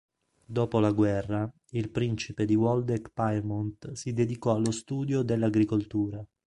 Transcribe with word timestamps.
Dopo 0.43 0.79
la 0.79 0.91
guerra, 0.93 1.47
il 1.73 1.91
principe 1.91 2.45
di 2.45 2.55
Waldeck-Pyrmont 2.55 3.91
si 3.91 4.13
dedicò 4.13 4.55
allo 4.55 4.71
studio 4.71 5.21
dell'agricoltura. 5.21 6.25